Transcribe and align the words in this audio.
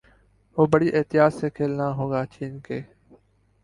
وہ 0.57 0.65
بڑی 0.71 0.89
احتیاط 0.93 1.33
سے 1.33 1.49
کھیلنا 1.49 1.87
ہوگا 1.95 2.25
چین 2.31 2.59
کے 2.59 2.79